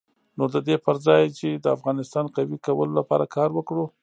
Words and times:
نو 0.37 0.43
د 0.53 0.55
دې 0.67 0.75
پر 0.85 0.95
ځای 1.05 1.23
چې 1.37 1.47
د 1.63 1.65
افغانستان 1.75 2.25
قوي 2.35 2.57
کولو 2.65 2.93
لپاره 2.99 3.25
کار 3.35 3.49
وکړو. 3.53 3.85